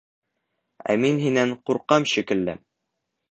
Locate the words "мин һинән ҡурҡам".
1.03-2.09